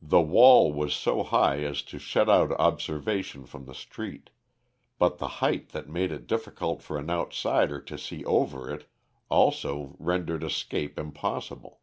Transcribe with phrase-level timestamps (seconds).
[0.00, 4.30] The wall was so high as to shut out observation from the street,
[4.98, 8.88] but the height that made it difficult for an outsider to see over it
[9.28, 11.82] also rendered escape impossible.